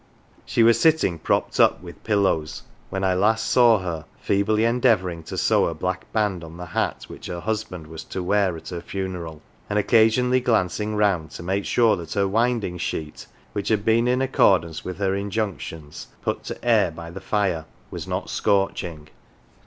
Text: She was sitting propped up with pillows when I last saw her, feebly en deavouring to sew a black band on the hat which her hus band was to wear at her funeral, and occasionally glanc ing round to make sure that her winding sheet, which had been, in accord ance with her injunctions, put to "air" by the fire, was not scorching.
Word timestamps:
She 0.47 0.63
was 0.63 0.79
sitting 0.79 1.19
propped 1.19 1.59
up 1.59 1.83
with 1.83 2.03
pillows 2.03 2.63
when 2.89 3.03
I 3.03 3.13
last 3.13 3.45
saw 3.45 3.77
her, 3.81 4.05
feebly 4.19 4.65
en 4.65 4.81
deavouring 4.81 5.21
to 5.25 5.37
sew 5.37 5.67
a 5.67 5.75
black 5.75 6.11
band 6.11 6.43
on 6.43 6.57
the 6.57 6.65
hat 6.65 7.03
which 7.07 7.27
her 7.27 7.39
hus 7.39 7.65
band 7.65 7.85
was 7.85 8.03
to 8.05 8.23
wear 8.23 8.57
at 8.57 8.69
her 8.69 8.81
funeral, 8.81 9.43
and 9.69 9.77
occasionally 9.77 10.41
glanc 10.41 10.79
ing 10.79 10.95
round 10.95 11.29
to 11.37 11.43
make 11.43 11.65
sure 11.65 11.95
that 11.97 12.13
her 12.13 12.27
winding 12.27 12.79
sheet, 12.79 13.27
which 13.53 13.69
had 13.69 13.85
been, 13.85 14.07
in 14.07 14.23
accord 14.23 14.63
ance 14.63 14.83
with 14.83 14.97
her 14.97 15.13
injunctions, 15.13 16.07
put 16.23 16.43
to 16.45 16.65
"air" 16.65 16.89
by 16.89 17.11
the 17.11 17.21
fire, 17.21 17.65
was 17.91 18.07
not 18.07 18.27
scorching. 18.27 19.07